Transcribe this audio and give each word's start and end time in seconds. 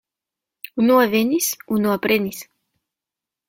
Unua 0.83 1.03
venis, 1.11 1.51
unua 1.77 2.01
prenis. 2.07 2.43